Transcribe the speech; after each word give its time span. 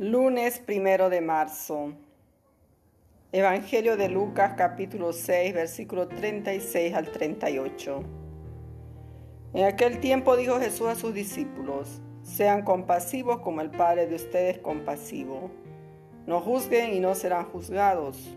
Lunes 0.00 0.60
primero 0.60 1.10
de 1.10 1.20
marzo. 1.20 1.92
Evangelio 3.32 3.96
de 3.96 4.08
Lucas 4.08 4.54
capítulo 4.56 5.12
6 5.12 5.52
versículo 5.52 6.06
36 6.06 6.94
al 6.94 7.10
38. 7.10 8.04
En 9.54 9.64
aquel 9.64 9.98
tiempo 9.98 10.36
dijo 10.36 10.60
Jesús 10.60 10.86
a 10.86 10.94
sus 10.94 11.14
discípulos, 11.14 12.00
sean 12.22 12.62
compasivos 12.62 13.40
como 13.40 13.60
el 13.60 13.72
Padre 13.72 14.06
de 14.06 14.14
ustedes 14.14 14.60
compasivo. 14.60 15.50
No 16.28 16.42
juzguen 16.42 16.94
y 16.94 17.00
no 17.00 17.16
serán 17.16 17.46
juzgados. 17.46 18.36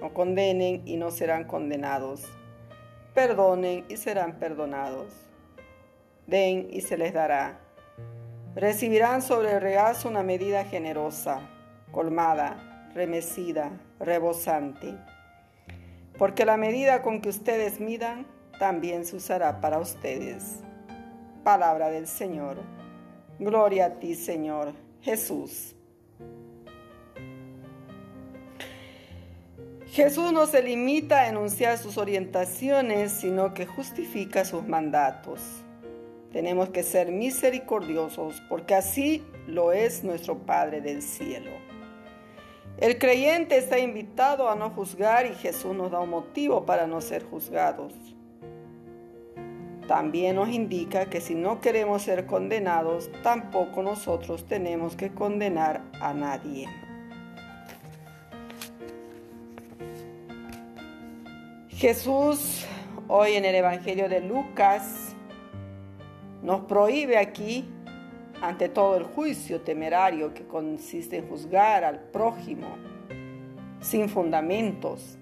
No 0.00 0.12
condenen 0.12 0.82
y 0.84 0.96
no 0.96 1.12
serán 1.12 1.44
condenados. 1.44 2.24
Perdonen 3.14 3.84
y 3.88 3.98
serán 3.98 4.40
perdonados. 4.40 5.14
Den 6.26 6.66
y 6.72 6.80
se 6.80 6.98
les 6.98 7.12
dará 7.12 7.61
Recibirán 8.54 9.22
sobre 9.22 9.52
el 9.52 9.60
regazo 9.60 10.08
una 10.08 10.22
medida 10.22 10.64
generosa, 10.64 11.40
colmada, 11.90 12.90
remecida, 12.94 13.70
rebosante. 13.98 14.94
Porque 16.18 16.44
la 16.44 16.56
medida 16.56 17.02
con 17.02 17.20
que 17.20 17.30
ustedes 17.30 17.80
midan 17.80 18.26
también 18.58 19.06
se 19.06 19.16
usará 19.16 19.60
para 19.60 19.78
ustedes. 19.78 20.60
Palabra 21.42 21.90
del 21.90 22.06
Señor. 22.06 22.58
Gloria 23.38 23.86
a 23.86 23.90
ti, 23.98 24.14
Señor 24.14 24.74
Jesús. 25.02 25.74
Jesús 29.88 30.32
no 30.32 30.46
se 30.46 30.62
limita 30.62 31.20
a 31.20 31.28
enunciar 31.28 31.76
sus 31.76 31.98
orientaciones, 31.98 33.12
sino 33.12 33.52
que 33.52 33.66
justifica 33.66 34.44
sus 34.44 34.66
mandatos. 34.66 35.40
Tenemos 36.32 36.70
que 36.70 36.82
ser 36.82 37.12
misericordiosos 37.12 38.42
porque 38.48 38.74
así 38.74 39.22
lo 39.46 39.72
es 39.72 40.02
nuestro 40.02 40.38
Padre 40.38 40.80
del 40.80 41.02
cielo. 41.02 41.50
El 42.78 42.98
creyente 42.98 43.58
está 43.58 43.78
invitado 43.78 44.48
a 44.48 44.56
no 44.56 44.70
juzgar 44.70 45.26
y 45.26 45.34
Jesús 45.34 45.74
nos 45.74 45.90
da 45.90 46.00
un 46.00 46.10
motivo 46.10 46.64
para 46.64 46.86
no 46.86 47.00
ser 47.00 47.22
juzgados. 47.22 47.92
También 49.86 50.36
nos 50.36 50.48
indica 50.48 51.06
que 51.06 51.20
si 51.20 51.34
no 51.34 51.60
queremos 51.60 52.02
ser 52.02 52.24
condenados, 52.24 53.10
tampoco 53.22 53.82
nosotros 53.82 54.46
tenemos 54.46 54.96
que 54.96 55.12
condenar 55.12 55.82
a 56.00 56.14
nadie. 56.14 56.66
Jesús, 61.68 62.64
hoy 63.08 63.32
en 63.34 63.44
el 63.44 63.56
Evangelio 63.56 64.08
de 64.08 64.20
Lucas, 64.20 65.11
nos 66.42 66.62
prohíbe 66.62 67.18
aquí, 67.18 67.68
ante 68.40 68.68
todo 68.68 68.96
el 68.96 69.04
juicio 69.04 69.60
temerario 69.60 70.34
que 70.34 70.44
consiste 70.46 71.16
en 71.16 71.28
juzgar 71.28 71.84
al 71.84 72.00
prójimo 72.00 72.66
sin 73.80 74.08
fundamentos. 74.08 75.16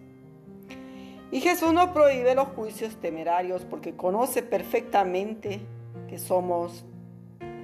Y 1.30 1.40
Jesús 1.40 1.72
nos 1.72 1.90
prohíbe 1.90 2.34
los 2.34 2.48
juicios 2.48 2.96
temerarios 2.96 3.64
porque 3.68 3.94
conoce 3.94 4.42
perfectamente 4.42 5.60
que 6.08 6.18
somos 6.18 6.84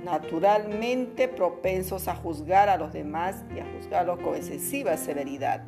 naturalmente 0.05 1.27
propensos 1.27 2.07
a 2.07 2.15
juzgar 2.15 2.69
a 2.69 2.77
los 2.77 2.93
demás 2.93 3.45
y 3.55 3.59
a 3.59 3.67
juzgarlos 3.75 4.21
con 4.21 4.37
excesiva 4.37 4.97
severidad. 4.97 5.65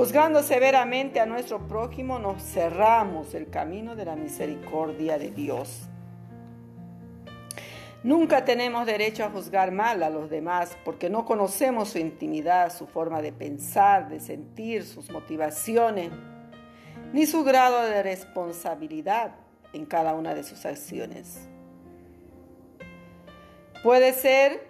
Juzgando 0.00 0.42
severamente 0.42 1.20
a 1.20 1.26
nuestro 1.26 1.68
prójimo, 1.68 2.18
nos 2.18 2.42
cerramos 2.42 3.34
el 3.34 3.50
camino 3.50 3.94
de 3.94 4.06
la 4.06 4.16
misericordia 4.16 5.18
de 5.18 5.30
Dios. 5.30 5.82
Nunca 8.02 8.46
tenemos 8.46 8.86
derecho 8.86 9.24
a 9.24 9.28
juzgar 9.28 9.72
mal 9.72 10.02
a 10.02 10.08
los 10.08 10.30
demás 10.30 10.74
porque 10.86 11.10
no 11.10 11.26
conocemos 11.26 11.90
su 11.90 11.98
intimidad, 11.98 12.74
su 12.74 12.86
forma 12.86 13.20
de 13.20 13.34
pensar, 13.34 14.08
de 14.08 14.20
sentir, 14.20 14.86
sus 14.86 15.10
motivaciones, 15.10 16.10
ni 17.12 17.26
su 17.26 17.44
grado 17.44 17.82
de 17.82 18.02
responsabilidad 18.02 19.32
en 19.74 19.84
cada 19.84 20.14
una 20.14 20.34
de 20.34 20.44
sus 20.44 20.64
acciones. 20.64 21.46
Puede 23.82 24.14
ser 24.14 24.66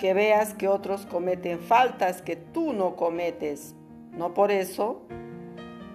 que 0.00 0.14
veas 0.14 0.54
que 0.54 0.66
otros 0.66 1.04
cometen 1.04 1.60
faltas 1.60 2.22
que 2.22 2.34
tú 2.34 2.72
no 2.72 2.96
cometes. 2.96 3.74
No 4.12 4.32
por 4.32 4.50
eso 4.50 5.02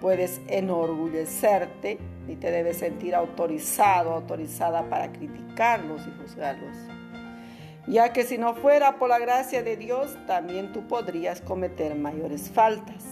puedes 0.00 0.40
enorgullecerte 0.46 1.98
ni 2.28 2.36
te 2.36 2.52
debes 2.52 2.78
sentir 2.78 3.16
autorizado, 3.16 4.12
autorizada 4.12 4.88
para 4.88 5.12
criticarlos 5.12 6.02
y 6.06 6.22
juzgarlos. 6.22 6.76
Ya 7.88 8.12
que 8.12 8.22
si 8.22 8.38
no 8.38 8.54
fuera 8.54 8.96
por 8.98 9.08
la 9.08 9.18
gracia 9.18 9.62
de 9.64 9.76
Dios, 9.76 10.16
también 10.26 10.72
tú 10.72 10.86
podrías 10.86 11.40
cometer 11.40 11.96
mayores 11.96 12.48
faltas. 12.50 13.04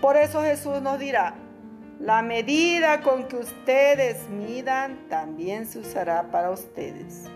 Por 0.00 0.16
eso 0.16 0.42
Jesús 0.42 0.82
nos 0.82 0.98
dirá, 0.98 1.34
la 2.00 2.22
medida 2.22 3.00
con 3.00 3.28
que 3.28 3.36
ustedes 3.36 4.28
midan 4.28 5.08
también 5.08 5.66
se 5.66 5.78
usará 5.78 6.30
para 6.30 6.50
ustedes. 6.50 7.30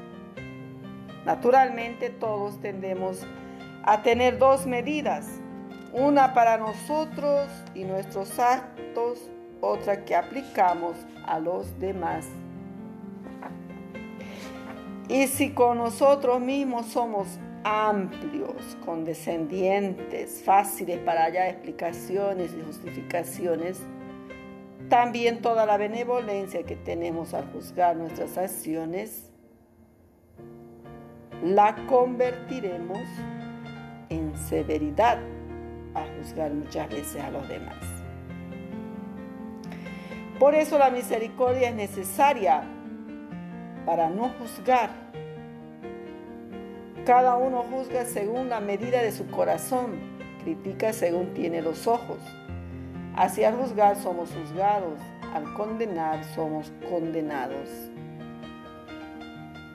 Naturalmente 1.29 2.09
todos 2.09 2.59
tendemos 2.63 3.21
a 3.85 4.01
tener 4.01 4.39
dos 4.39 4.65
medidas, 4.65 5.29
una 5.93 6.33
para 6.33 6.57
nosotros 6.57 7.51
y 7.75 7.85
nuestros 7.85 8.39
actos 8.39 9.31
otra 9.61 10.07
que 10.07 10.17
aplicamos 10.17 10.97
a 11.27 11.39
los 11.39 11.79
demás. 11.79 12.25
Y 15.11 15.27
si 15.27 15.51
con 15.51 15.77
nosotros 15.77 16.41
mismos 16.41 16.87
somos 16.87 17.39
amplios, 17.63 18.79
condescendientes, 18.87 20.43
fáciles 20.43 20.99
para 21.01 21.25
hallar 21.25 21.49
explicaciones 21.49 22.55
y 22.59 22.63
justificaciones, 22.63 23.83
también 24.89 25.43
toda 25.43 25.67
la 25.67 25.77
benevolencia 25.77 26.63
que 26.63 26.77
tenemos 26.77 27.35
al 27.35 27.53
juzgar 27.53 27.97
nuestras 27.97 28.39
acciones, 28.39 29.28
la 31.43 31.75
convertiremos 31.87 33.03
en 34.09 34.37
severidad 34.37 35.19
a 35.95 36.05
juzgar 36.17 36.53
muchas 36.53 36.89
veces 36.89 37.23
a 37.23 37.31
los 37.31 37.49
demás. 37.49 37.77
Por 40.39 40.55
eso 40.55 40.79
la 40.79 40.91
misericordia 40.91 41.69
es 41.71 41.75
necesaria 41.75 42.63
para 43.85 44.09
no 44.09 44.31
juzgar. 44.39 44.91
Cada 47.05 47.37
uno 47.37 47.65
juzga 47.71 48.05
según 48.05 48.49
la 48.49 48.61
medida 48.61 49.03
de 49.03 49.13
su 49.13 49.27
corazón, 49.29 49.99
critica 50.45 50.93
según 50.93 51.35
tiene 51.35 51.63
los 51.63 51.87
ojos. 51.87 52.19
Así 53.17 53.43
al 53.43 53.57
juzgar 53.57 53.97
somos 53.97 54.31
juzgados, 54.33 55.01
al 55.35 55.53
condenar 55.55 56.23
somos 56.35 56.73
condenados. 56.89 57.69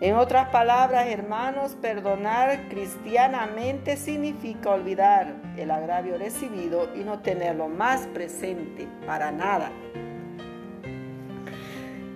En 0.03 0.17
otras 0.17 0.49
palabras, 0.49 1.07
hermanos, 1.07 1.77
perdonar 1.81 2.67
cristianamente 2.67 3.95
significa 3.95 4.71
olvidar 4.71 5.33
el 5.55 5.71
agravio 5.71 6.17
recibido 6.17 6.93
y 6.93 7.05
no 7.05 7.19
tenerlo 7.19 7.69
más 7.69 8.05
presente 8.07 8.85
para 9.07 9.31
nada. 9.31 9.71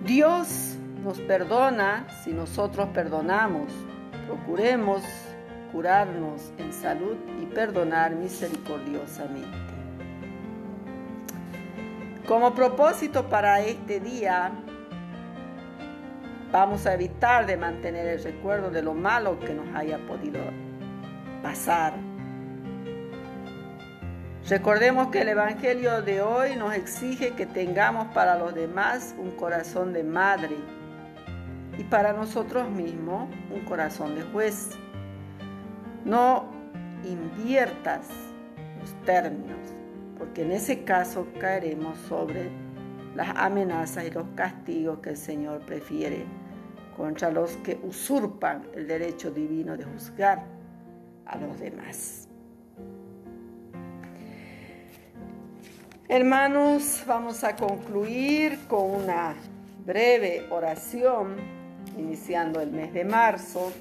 Dios 0.04 0.76
nos 1.02 1.18
perdona 1.20 2.06
si 2.22 2.34
nosotros 2.34 2.90
perdonamos. 2.92 3.72
Procuremos 4.26 5.02
curarnos 5.72 6.52
en 6.58 6.74
salud 6.74 7.16
y 7.40 7.46
perdonar 7.46 8.14
misericordiosamente. 8.16 9.48
Como 12.26 12.54
propósito 12.54 13.30
para 13.30 13.62
este 13.62 13.98
día, 13.98 14.52
vamos 16.50 16.86
a 16.86 16.94
evitar 16.94 17.46
de 17.46 17.56
mantener 17.56 18.06
el 18.06 18.22
recuerdo 18.22 18.70
de 18.70 18.82
lo 18.82 18.94
malo 18.94 19.38
que 19.40 19.54
nos 19.54 19.74
haya 19.74 19.98
podido 20.06 20.40
pasar 21.42 21.94
Recordemos 24.48 25.08
que 25.08 25.20
el 25.20 25.28
Evangelio 25.28 26.00
de 26.00 26.22
hoy 26.22 26.56
nos 26.56 26.72
exige 26.72 27.32
que 27.32 27.44
tengamos 27.44 28.06
para 28.14 28.38
los 28.38 28.54
demás 28.54 29.14
un 29.18 29.32
corazón 29.32 29.92
de 29.92 30.02
madre 30.02 30.56
y 31.76 31.84
para 31.84 32.14
nosotros 32.14 32.70
mismos 32.70 33.28
un 33.54 33.60
corazón 33.66 34.14
de 34.14 34.22
juez. 34.22 34.70
No 36.06 36.46
inviertas 37.04 38.08
los 38.80 38.94
términos, 39.04 39.58
porque 40.16 40.44
en 40.44 40.52
ese 40.52 40.82
caso 40.82 41.26
caeremos 41.38 41.98
sobre 42.08 42.48
las 43.18 43.36
amenazas 43.36 44.04
y 44.04 44.10
los 44.12 44.28
castigos 44.36 45.00
que 45.00 45.10
el 45.10 45.16
Señor 45.16 45.62
prefiere 45.62 46.24
contra 46.96 47.32
los 47.32 47.50
que 47.56 47.76
usurpan 47.82 48.62
el 48.76 48.86
derecho 48.86 49.32
divino 49.32 49.76
de 49.76 49.82
juzgar 49.82 50.44
a 51.26 51.36
los 51.36 51.58
demás. 51.58 52.28
Hermanos, 56.06 57.02
vamos 57.08 57.42
a 57.42 57.56
concluir 57.56 58.56
con 58.68 58.88
una 58.88 59.34
breve 59.84 60.46
oración 60.50 61.34
iniciando 61.96 62.60
el 62.60 62.70
mes 62.70 62.94
de 62.94 63.04
marzo, 63.04 63.72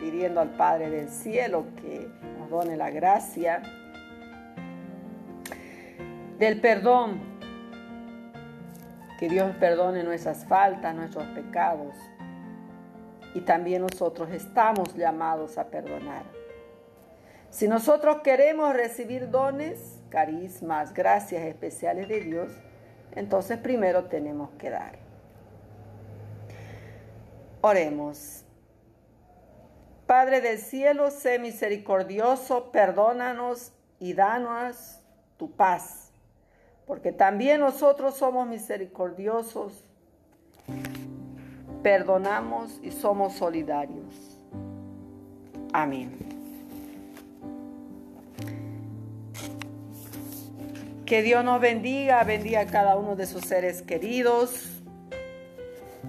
pidiendo 0.00 0.40
al 0.40 0.56
Padre 0.56 0.88
del 0.88 1.10
Cielo 1.10 1.66
que 1.76 2.08
nos 2.38 2.48
done 2.48 2.74
la 2.74 2.88
gracia 2.88 3.60
del 6.38 6.58
perdón, 6.62 7.27
que 9.18 9.28
Dios 9.28 9.54
perdone 9.56 10.04
nuestras 10.04 10.44
faltas, 10.46 10.94
nuestros 10.94 11.26
pecados. 11.28 11.94
Y 13.34 13.40
también 13.40 13.82
nosotros 13.82 14.30
estamos 14.30 14.94
llamados 14.94 15.58
a 15.58 15.68
perdonar. 15.68 16.24
Si 17.50 17.66
nosotros 17.66 18.18
queremos 18.22 18.74
recibir 18.74 19.30
dones, 19.30 20.02
carismas, 20.10 20.94
gracias 20.94 21.42
especiales 21.42 22.08
de 22.08 22.20
Dios, 22.20 22.52
entonces 23.12 23.58
primero 23.58 24.04
tenemos 24.04 24.50
que 24.58 24.70
dar. 24.70 24.98
Oremos. 27.60 28.44
Padre 30.06 30.40
del 30.40 30.58
cielo, 30.58 31.10
sé 31.10 31.38
misericordioso, 31.38 32.70
perdónanos 32.70 33.72
y 33.98 34.14
danos 34.14 35.00
tu 35.36 35.50
paz, 35.50 36.07
porque 36.88 37.12
también 37.12 37.60
nosotros 37.60 38.14
somos 38.14 38.48
misericordiosos, 38.48 39.84
perdonamos 41.82 42.80
y 42.82 42.90
somos 42.90 43.34
solidarios. 43.34 44.38
Amén. 45.74 46.16
Que 51.04 51.22
Dios 51.22 51.44
nos 51.44 51.60
bendiga, 51.60 52.24
bendiga 52.24 52.60
a 52.60 52.66
cada 52.66 52.96
uno 52.96 53.16
de 53.16 53.26
sus 53.26 53.42
seres 53.42 53.82
queridos, 53.82 54.80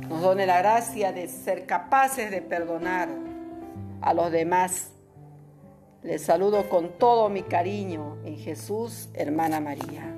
nos 0.08 0.22
done 0.22 0.46
la 0.46 0.60
gracia 0.60 1.12
de 1.12 1.28
ser 1.28 1.66
capaces 1.66 2.32
de 2.32 2.42
perdonar 2.42 3.10
a 4.00 4.14
los 4.14 4.32
demás. 4.32 4.92
Les 6.04 6.24
saludo 6.24 6.70
con 6.70 6.98
todo 6.98 7.28
mi 7.28 7.42
cariño 7.42 8.16
en 8.24 8.38
Jesús, 8.38 9.10
hermana 9.14 9.60
María. 9.60 10.16